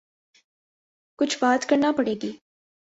کچھ 1.19 1.37
بات 1.41 1.69
کرنا 1.69 1.91
پڑے 1.97 2.13
گی۔ 2.23 2.31